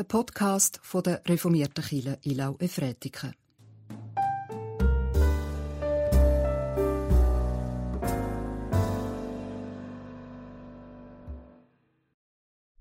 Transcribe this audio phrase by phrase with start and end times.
[0.00, 3.34] der Podcast von der reformierten Kirche Ilau Efretiken.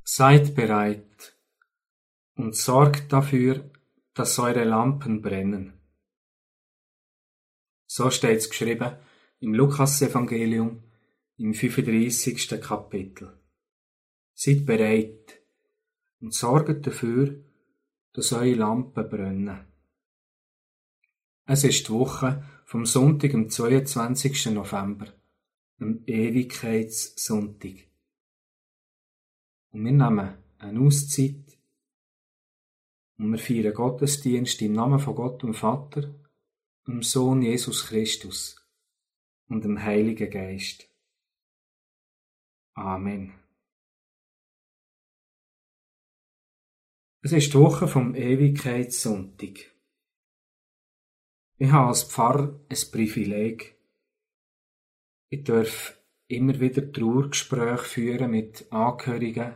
[0.05, 1.37] Seid bereit
[2.35, 3.69] und sorgt dafür,
[4.13, 5.73] dass eure Lampen brennen.
[7.85, 8.95] So steht's geschrieben
[9.41, 10.83] im Lukas-Evangelium
[11.35, 12.61] im 35.
[12.61, 13.37] Kapitel.
[14.33, 15.38] Seid bereit
[16.21, 17.43] und sorgt dafür,
[18.13, 19.65] dass eure Lampen brennen.
[21.45, 24.47] Es ist die Woche vom Sonntag, am 22.
[24.47, 25.07] November,
[25.79, 27.87] am Ewigkeitssonntag.
[29.71, 31.57] Und wir nehmen eine Auszeit
[33.17, 36.13] und wir feiern Gottesdienst im Namen von Gott und Vater,
[36.87, 38.55] dem Sohn Jesus Christus
[39.47, 40.89] und dem Heiligen Geist.
[42.73, 43.38] Amen.
[47.21, 49.75] Es ist die Woche vom Ewigkeitssonntag.
[51.57, 53.75] Ich habe als Pfarrer ein Privileg.
[55.27, 59.55] Ich darf immer wieder Trauergespräche führen mit Angehörigen,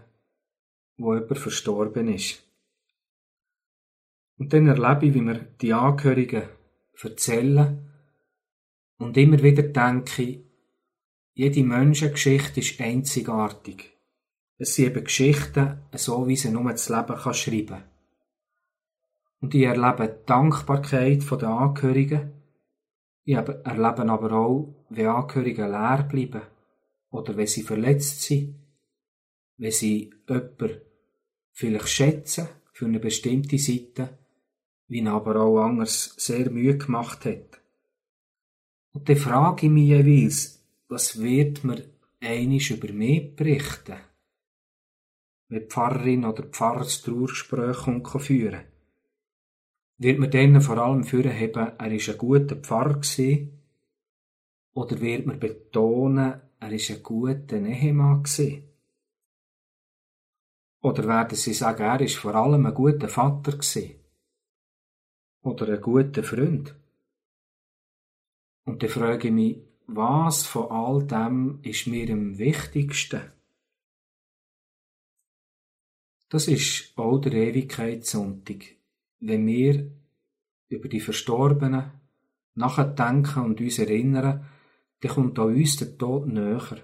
[0.97, 2.43] wo jemand verstorben ist.
[4.37, 6.49] Und dann erlebe ich, wie mir die Angehörigen
[7.01, 7.89] erzählen
[8.97, 10.43] und immer wieder denke,
[11.33, 13.92] jede Menschengeschichte ist einzigartig.
[14.63, 17.83] Es sind eben Geschichten, so wie sie nur das Leben kann schreiben
[19.41, 22.31] Und ich erlebe die Dankbarkeit der Angehörigen.
[23.25, 26.43] Ich erlebe aber auch, wie Angehörige leer bleiben
[27.11, 28.55] oder wenn sie verletzt sind,
[29.57, 30.79] wenn sie jemanden
[31.51, 34.17] vielleicht schätzen für eine bestimmte Seite,
[34.87, 37.59] wie ihn aber auch anders sehr Mühe gemacht hat.
[38.93, 41.83] Und dann frage ich mich jeweils, was wird mir
[42.21, 43.97] einisch über mich berichten?
[45.53, 47.85] Wenn Pfarrerin oder Pfarrer das Trauergespräch
[48.23, 48.63] führen
[49.99, 53.01] Wird man denen vor allem haben, er ist ein guter Pfarrer?
[54.73, 58.23] Oder wird man betonen, er ist ein guter Ehemann?
[60.81, 63.59] Oder werden sie sagen, er ist vor allem ein guter Vater?
[65.43, 66.75] Oder ein guter Freund?
[68.65, 73.33] Und dann frage ich mich, was von all dem ist mir am wichtigsten?
[76.33, 78.65] Das ist auch der Ewigkeitssonntag,
[79.19, 79.91] wenn wir
[80.67, 81.91] über die Verstorbenen
[82.55, 84.43] nachdenken und uns erinnern,
[85.01, 86.81] dann kommt auch uns der Tod näher.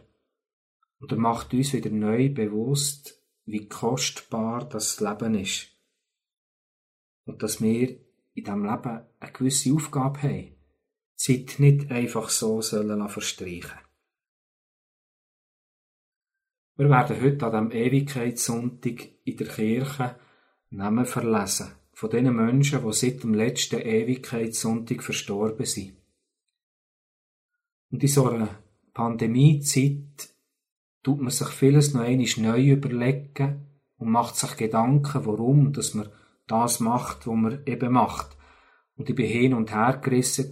[1.00, 5.70] Und er macht uns wieder neu bewusst, wie kostbar das Leben ist.
[7.26, 7.90] Und dass wir
[8.36, 10.56] in diesem Leben eine gewisse Aufgabe haben.
[11.16, 13.80] Zeit nicht einfach so sollen verstreichen.
[16.80, 20.16] Wir werden heute an diesem Ewigkeitssonntag in der Kirche
[20.70, 25.98] Namen verlesen von den Menschen, die seit dem letzten Ewigkeitssonntag verstorben sind.
[27.92, 28.48] Und in so einer
[28.94, 30.30] Pandemiezeit
[31.04, 33.66] tut man sich vieles noch einmal neu überlegen
[33.98, 36.08] und macht sich Gedanken, warum, dass man
[36.48, 38.38] das macht, was man eben macht.
[38.96, 40.50] Und ich bin hin und her gerissen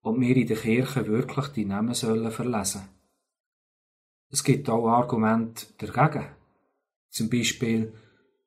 [0.00, 2.99] ob wir in der Kirche wirklich die Namen sollen verlesen.
[4.30, 6.26] Es gibt auch Argumente dagegen.
[7.08, 7.92] Zum Beispiel,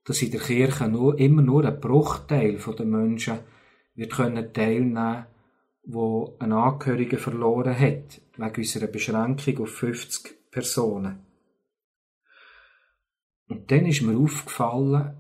[0.06, 3.40] dass in der Kirche nur, immer nur ein Bruchteil der Menschen
[3.96, 5.26] wird können teilnehmen
[5.86, 11.20] wo ein Angehöriger verloren hat, wegen unserer Beschränkung auf 50 Personen.
[13.50, 15.18] Und dann ist mir aufgefallen,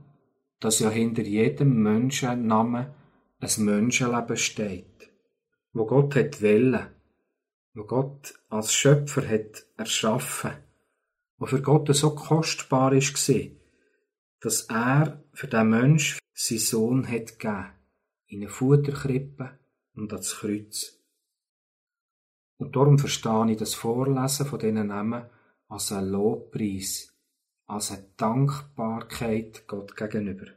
[0.62, 2.88] dass ja hinter jedem Menschennamen
[3.42, 4.94] ein Menschenleben steht
[5.74, 6.88] wo Gott hat wollen,
[7.74, 10.52] wo Gott als Schöpfer hat erschaffen,
[11.38, 13.30] wo für Gott so kostbar ist
[14.40, 17.72] dass er für den Mensch seinen Sohn hat gegeben,
[18.28, 19.58] in eine Futterkrippe
[19.96, 21.00] und ans Kreuz.
[22.58, 25.30] Und darum verstehe ich das Vorlesen von diesen Namen
[25.68, 27.14] als ein Lobpreis,
[27.68, 30.48] als eine Dankbarkeit Gott gegenüber.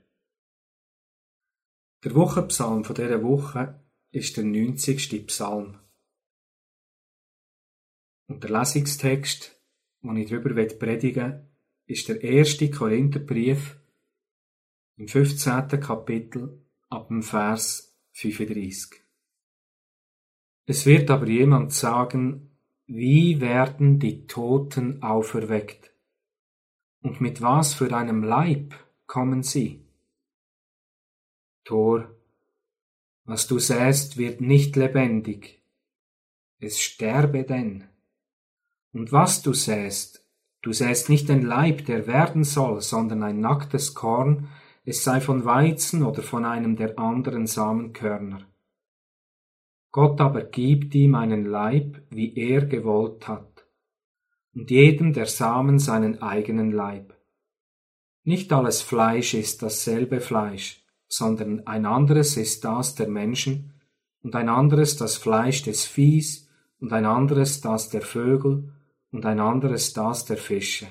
[2.04, 3.80] Der Wochenpsalm von dieser Woche
[4.10, 5.26] ist der 90.
[5.26, 5.78] Psalm.
[8.26, 9.60] Und der Lesungstext,
[10.02, 11.48] den ich darüber predigen will,
[11.86, 13.78] ist der erste Korintherbrief
[14.96, 15.68] im 15.
[15.80, 19.02] Kapitel ab dem Vers 35.
[20.66, 22.50] Es wird aber jemand sagen,
[22.86, 25.92] wie werden die Toten auferweckt?
[27.02, 28.74] Und mit was für einem Leib
[29.06, 29.86] kommen sie?
[31.64, 32.16] Tor
[33.26, 35.60] was du säst, wird nicht lebendig.
[36.60, 37.88] Es sterbe denn.
[38.96, 40.24] Und was du säst,
[40.62, 44.48] du säst nicht ein Leib, der werden soll, sondern ein nacktes Korn,
[44.86, 48.46] es sei von Weizen oder von einem der anderen Samenkörner.
[49.92, 53.66] Gott aber gibt ihm einen Leib, wie er gewollt hat,
[54.54, 57.12] und jedem der Samen seinen eigenen Leib.
[58.24, 63.74] Nicht alles Fleisch ist dasselbe Fleisch, sondern ein anderes ist das der Menschen,
[64.22, 66.48] und ein anderes das Fleisch des Viehs,
[66.80, 68.72] und ein anderes das der Vögel,
[69.10, 70.88] und ein anderes das der Fische.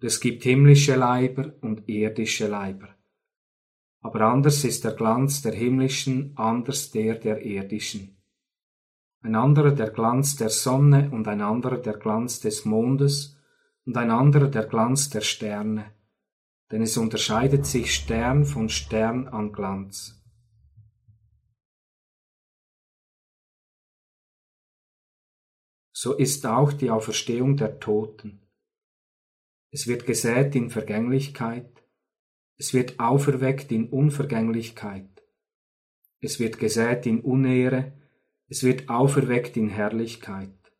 [0.00, 2.88] Es gibt himmlische Leiber und irdische Leiber.
[4.02, 8.18] Aber anders ist der Glanz der himmlischen, anders der der irdischen.
[9.22, 13.38] Ein anderer der Glanz der Sonne und ein anderer der Glanz des Mondes
[13.86, 15.94] und ein anderer der Glanz der Sterne,
[16.70, 20.22] denn es unterscheidet sich Stern von Stern an Glanz.
[26.04, 28.42] So ist auch die Auferstehung der Toten.
[29.70, 31.82] Es wird gesät in Vergänglichkeit,
[32.58, 35.08] es wird auferweckt in Unvergänglichkeit.
[36.20, 37.94] Es wird gesät in Unehre,
[38.48, 40.74] es wird auferweckt in Herrlichkeit.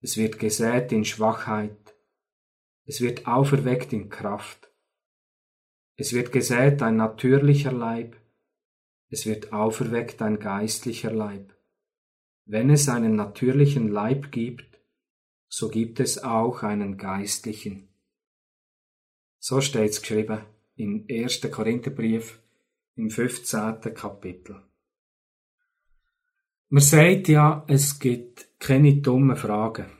[0.00, 1.94] Es wird gesät in Schwachheit,
[2.84, 4.72] es wird auferweckt in Kraft.
[5.94, 8.16] Es wird gesät ein natürlicher Leib,
[9.08, 11.55] es wird auferweckt ein geistlicher Leib.
[12.48, 14.78] Wenn es einen natürlichen Leib gibt,
[15.48, 17.88] so gibt es auch einen geistlichen.
[19.40, 20.42] So steht's geschrieben
[20.76, 21.40] im 1.
[21.50, 22.40] Korintherbrief
[22.94, 23.80] im 15.
[23.94, 24.62] Kapitel.
[26.68, 29.90] Man sagt ja, es gibt keine dummen Fragen.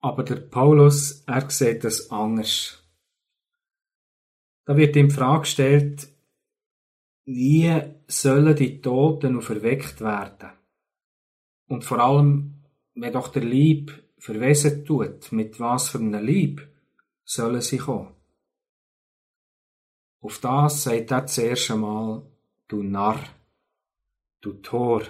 [0.00, 2.82] Aber der Paulus, er sieht das anders.
[4.64, 6.08] Da wird ihm die Frage gestellt,
[7.24, 10.57] wie sollen die Toten noch verweckt werden?
[11.68, 16.66] Und vor allem, wenn doch der Lieb verwesen tut, mit was für einem Lieb
[17.24, 18.14] sollen sie kommen?
[20.20, 22.22] Auf das sagt er zuerst einmal,
[22.66, 23.22] du Narr,
[24.40, 25.02] du Tor.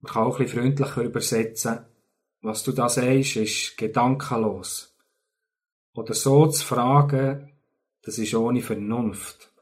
[0.00, 1.84] Man kann auch ein freundlicher übersetzen,
[2.40, 4.96] was du da sagst, ist gedankenlos.
[5.92, 7.52] Oder so zu fragen,
[8.02, 9.52] das ist ohne Vernunft.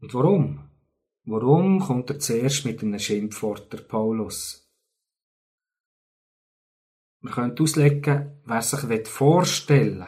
[0.00, 0.70] Und warum?
[1.26, 4.68] Warum kommt er zuerst mit einem Schimpfwort, der Paulus?
[7.20, 10.06] Man könnte auslegen, wer sich vorstellen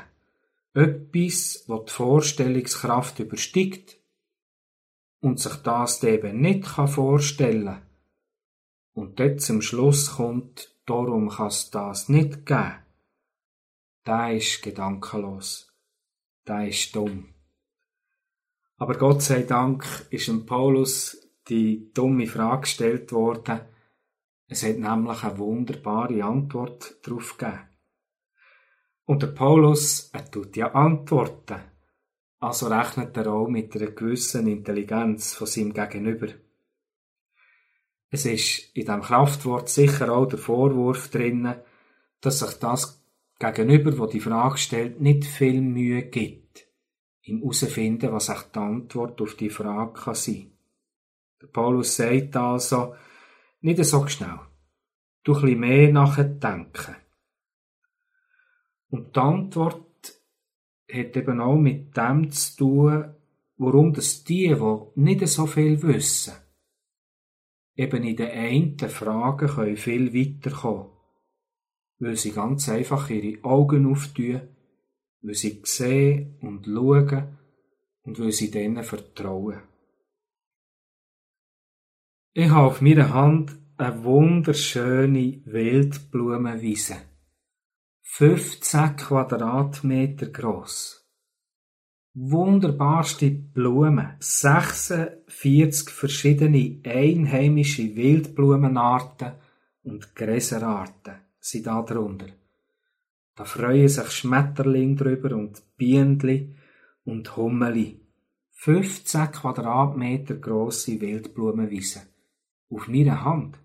[0.75, 3.99] will, etwas, was die Vorstellungskraft übersteigt
[5.21, 7.87] und sich das eben nicht vorstellen kann
[8.93, 12.77] und dort zum Schluss kommt, darum kann es das nicht geben,
[14.07, 15.73] der ist gedankenlos,
[16.47, 17.36] der ist dumm.
[18.78, 23.61] Aber Gott sei Dank ist dem Paulus die dumme Frage gestellt worden.
[24.49, 27.61] Es hat nämlich eine wunderbare Antwort darauf gegeben.
[29.06, 31.61] Und der Paulus, er tut ja antworten.
[32.38, 36.29] Also rechnet er auch mit einer gewissen Intelligenz von seinem Gegenüber.
[38.11, 41.56] Es ist in dem Kraftwort sicher auch der Vorwurf drinnen,
[42.20, 43.02] dass sich das
[43.38, 46.45] Gegenüber, wo die Frage stellt, nicht viel Mühe gibt,
[47.26, 50.52] im herausfinden, was auch die Antwort auf die Frage kann sein.
[51.40, 52.94] Der Paulus sagt also,
[53.61, 54.40] nicht so schnell,
[55.25, 56.96] du ein mehr nachdenken.
[58.88, 60.20] Und die Antwort
[60.90, 63.15] hat eben auch mit dem zu tun,
[63.56, 66.34] warum das die, die nicht so viel wissen,
[67.74, 70.96] eben in den einen Fragen können viel weiterkommen
[71.98, 74.43] weil sie ganz einfach ihre Augen auftun,
[75.27, 77.37] weil sie sehen und schauen
[78.03, 79.61] und weil sie denen vertrauen.
[82.33, 86.97] Ich habe auf meiner Hand eine wunderschöne Wildblumenwiese.
[88.03, 91.05] 15 Quadratmeter groß.
[92.15, 94.15] Wunderbarste Blumen.
[94.21, 99.33] 46 verschiedene einheimische Wildblumenarten
[99.83, 102.29] und Gräserarten sind da drunter.
[103.36, 106.56] Da freuen sich Schmetterling drüber und Bienenli
[107.05, 108.00] und Hummeli.
[108.52, 112.02] 15 Quadratmeter grosse Wildblumenwiese.
[112.70, 113.58] Auf meiner Hand.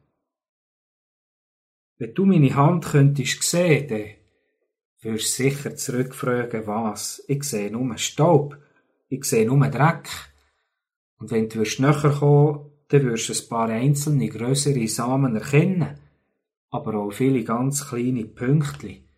[1.97, 7.23] Wenn du meine Hand könntest sehen, dann wirst sicher zurückfragen, was.
[7.27, 8.57] Ich sehe nur Staub.
[9.07, 10.09] Ich sehe nur Dreck.
[11.17, 15.97] Und wenn du näher kommen dann wirst du ein paar einzelne größere Samen erkennen.
[16.71, 19.10] Aber auch viele ganz kleine Pünktchen.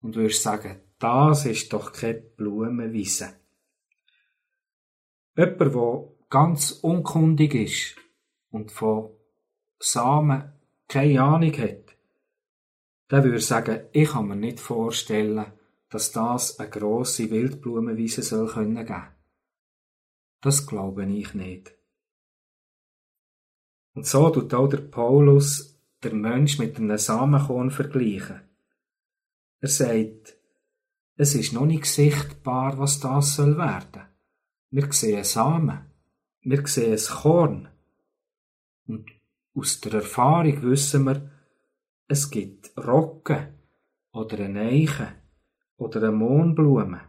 [0.00, 3.34] Und wirst sagen, das ist doch keine Blumenwiese.
[5.36, 7.96] Jemand, der ganz unkundig ist
[8.50, 9.10] und von
[9.78, 10.52] Samen
[10.88, 11.96] keine Ahnung hat,
[13.10, 15.52] der würde sagen, ich kann mir nicht vorstellen,
[15.90, 19.08] dass das eine grosse Wildblumenwiese soll können geben.
[20.40, 21.74] Das glaube ich nicht.
[23.94, 28.42] Und so tut auch der Paulus der Mensch mit einem Samenkorn vergleichen.
[29.60, 30.36] Er sagt,
[31.16, 34.02] es ist noch nicht sichtbar, was das soll werden.
[34.70, 35.90] Wir sehen Samen.
[36.42, 37.68] Wir sehen ein Korn.
[38.86, 39.10] Und
[39.54, 41.30] aus der Erfahrung wissen wir,
[42.08, 43.54] es gibt Rocken
[44.12, 45.14] oder eine Eiche
[45.76, 47.00] oder eine Mohnblume.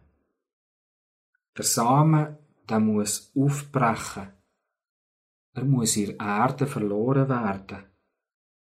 [1.57, 2.37] Der Samen,
[2.69, 4.31] der muss aufbrechen.
[5.53, 7.83] Er muss in Erde verloren werden,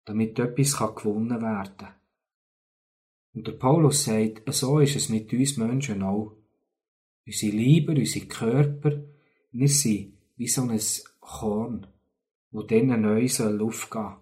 [0.05, 2.04] damit etwas gewonnen werden kann.
[3.35, 6.37] Und der Paulus sagt, so ist es mit uns Menschen auch.
[7.25, 9.03] Unsere Liebe, unsere Körper,
[9.51, 10.79] wir sind wie so ein
[11.19, 11.85] Korn,
[12.51, 14.15] wo dann neu soll aufgehen.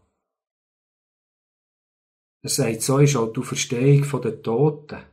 [2.41, 5.03] Er sagt, so ist auch die Verstehung der Toten.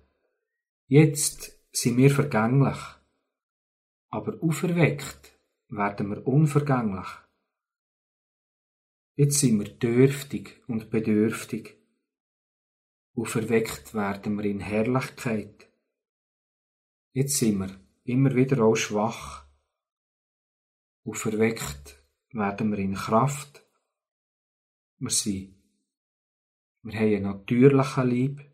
[0.86, 2.78] Jetzt sind wir vergänglich,
[4.08, 5.38] aber auferweckt
[5.68, 7.06] werden wir unvergänglich.
[9.16, 11.79] Jetzt sind wir dürftig und bedürftig.
[13.14, 15.68] Auferweckt werden wir in Herrlichkeit.
[17.12, 19.46] Jetzt sind wir immer wieder auch schwach.
[21.04, 23.64] Auferweckt werden wir in Kraft.
[24.98, 25.54] Wir sind,
[26.82, 28.50] wir haben einen natürlichen Lieb.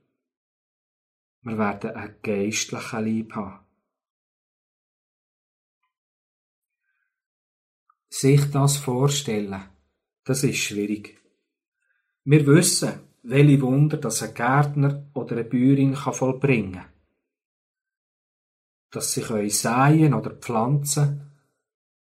[1.42, 3.64] Wir werden einen geistlichen Lieb haben.
[8.08, 9.62] Sich das vorstellen,
[10.24, 11.20] das ist schwierig.
[12.24, 16.92] Wir wissen, welche Wunder das ein Gärtner oder eine Bäuerin kann vollbringen kann.
[18.90, 21.32] Dass sie können säen oder pflanzen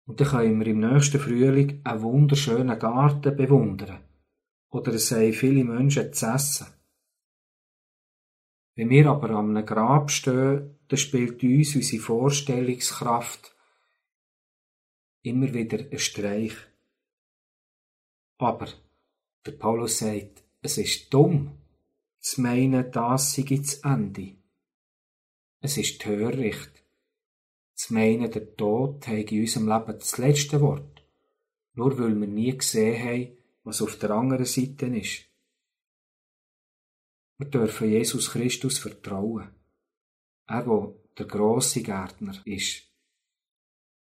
[0.06, 4.04] und dann können wir im nächsten Frühling einen wunderschönen Garten bewundern.
[4.70, 6.68] Oder es haben viele Menschen zu essen.
[8.76, 13.56] Wenn wir aber an einem Grab stehen, dann spielt uns unsere Vorstellungskraft
[15.22, 16.56] immer wieder einen Streich.
[18.40, 18.68] Aber
[19.46, 21.52] der Paulus sagt, es ist dumm,
[22.20, 24.38] zu meinen, das sei das Ende.
[25.60, 26.84] Es ist töricht,
[27.76, 31.04] zu meinen, der Tod habe in unserem Leben das letzte Wort,
[31.74, 35.26] nur weil wir nie gesehen haben, was auf der anderen Seite ist.
[37.38, 39.50] Wir dürfen Jesus Christus vertrauen.
[40.48, 42.84] Er, wo der grosse Gärtner ist.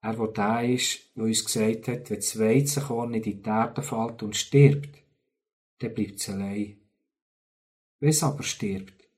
[0.02, 4.36] Er, der ist, wo uns gesagt hat, wenn das Weizenkorn in die Erde fällt und
[4.36, 5.07] stirbt,
[5.80, 6.82] dann bleibt es allein.
[8.00, 9.10] Wenn es aber stirbt,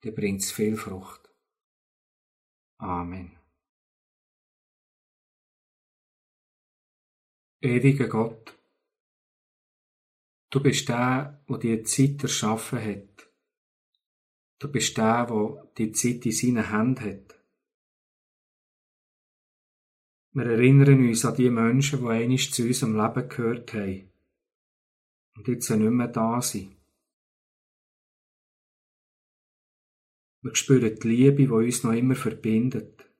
[0.00, 1.28] dann bringt es viel Frucht.
[2.78, 3.36] Amen.
[7.60, 8.56] Ewiger Gott,
[10.50, 13.28] du bist der, wo die Zeit erschaffen hat.
[14.60, 17.34] Du bist der, wo die Zeit in seinen Händen hat.
[20.32, 24.07] Wir erinnern uns an die Menschen, die einmal zu unserem Leben gehört haben
[25.38, 26.76] und jetzt nicht mehr da sind.
[30.42, 33.10] Wir spüren die Liebe, die uns noch immer verbindet,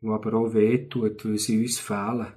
[0.00, 2.32] die aber auch wehtut, weil sie uns fehlen.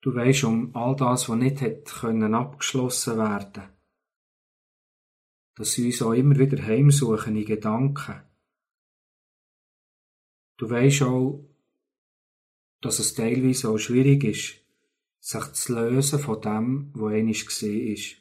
[0.00, 3.64] Du weisst um all das, was nicht hätte können abgeschlossen werden,
[5.56, 8.22] dass sie uns auch immer wieder heimsuchen in Gedanken
[10.58, 11.48] Du weisst auch,
[12.80, 14.60] dass es teilweise auch schwierig ist,
[15.20, 18.16] sich zu lösen von dem, einmal gesehen ist.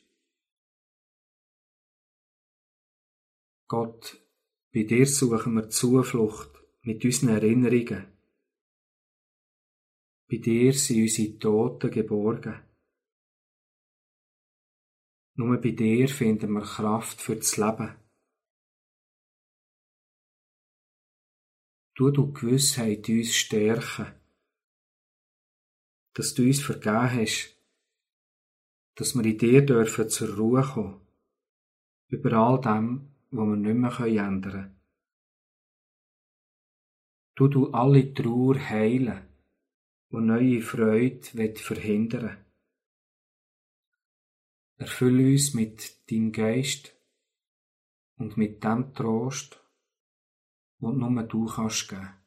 [3.68, 4.22] Gott,
[4.74, 6.52] bei dir suchen wir Zuflucht
[6.82, 8.08] mit unseren Erinnerungen.
[10.30, 12.64] Bei dir sind unsere Toten geborgen.
[15.36, 17.96] Nur bei dir finden wir Kraft für das Leben.
[21.96, 24.14] Tu du Gewissheit uns stärken,
[26.18, 27.56] dass du uns vergeben hast,
[28.96, 31.00] dass wir in dir dürfen zur Ruhe kommen,
[32.08, 34.76] über all dem, was wir nicht mehr ändern können.
[37.36, 39.28] Tu du alle Trauer heilen
[40.10, 42.44] und neue Freude verhindern.
[44.78, 46.96] Erfülle uns mit deinem Geist
[48.18, 49.64] und mit dem Trost,
[50.80, 52.27] und nur du kannst geben.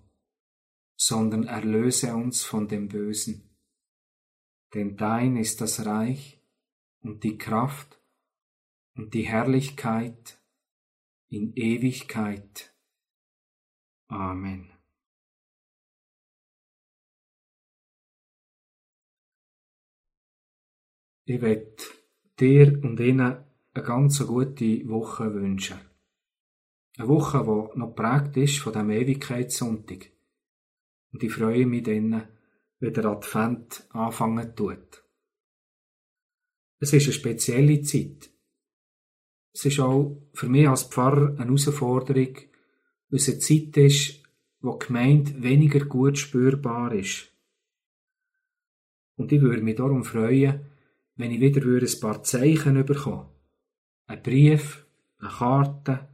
[1.01, 3.49] sondern erlöse uns von dem Bösen.
[4.75, 6.39] Denn dein ist das Reich
[7.01, 7.99] und die Kraft
[8.95, 10.39] und die Herrlichkeit
[11.27, 12.71] in Ewigkeit.
[14.09, 14.69] Amen.
[21.25, 21.77] Ich werde
[22.39, 23.43] dir und Ihnen
[23.73, 25.79] eine ganz gute Woche wünschen.
[26.95, 30.11] Eine Woche, die noch prägt ist von dem Ewigkeitssonntag.
[31.11, 32.27] Und ich freue mich dann,
[32.79, 35.03] wenn der Advent anfangen tut.
[36.79, 38.31] Es ist eine spezielle Zeit.
[39.53, 42.35] Es ist auch für mich als Pfarrer eine Herausforderung,
[43.09, 44.23] weil es eine Zeit ist,
[44.61, 47.31] wo die Gemeinde weniger gut spürbar ist.
[49.15, 50.61] Und ich würde mich darum freuen,
[51.15, 53.29] wenn ich wieder ein paar Zeichen bekomme.
[54.07, 54.85] Ein Brief,
[55.19, 56.07] eine Karte,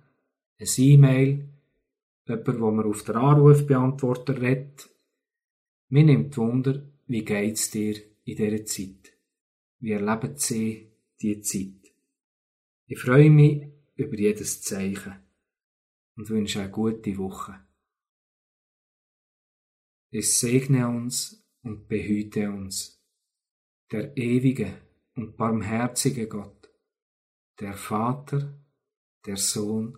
[0.60, 1.50] ein E-Mail,
[2.28, 4.90] jemand, wo man auf der Anrufbeantworter redet.
[5.90, 9.14] Mir nimmt Wunder, wie geht's dir in dieser Zeit?
[9.80, 10.92] Wie erleben Sie
[11.22, 11.94] diese Zeit?
[12.88, 15.16] Ich freue mich über jedes Zeichen
[16.16, 17.60] und wünsche eine gute Woche.
[20.10, 23.02] Es segne uns und behüte uns,
[23.92, 24.82] der ewige
[25.16, 26.70] und barmherzige Gott,
[27.60, 28.58] der Vater,
[29.26, 29.98] der Sohn